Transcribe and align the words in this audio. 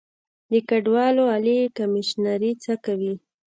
د 0.51 0.53
کډوالو 0.69 1.23
عالي 1.33 1.59
کمیشنري 1.77 2.51
څه 2.63 2.73
کوي؟ 2.85 3.13